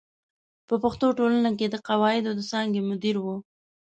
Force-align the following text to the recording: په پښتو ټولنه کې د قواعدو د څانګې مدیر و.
په 0.67 0.75
پښتو 0.83 1.07
ټولنه 1.17 1.49
کې 1.57 1.67
د 1.69 1.75
قواعدو 1.87 2.29
د 2.35 2.41
څانګې 2.51 2.81
مدیر 2.89 3.15
و. 3.19 3.25